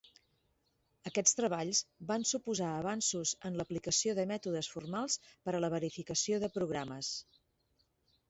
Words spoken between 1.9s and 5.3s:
van suposar avanços en l'aplicació de mètodes formals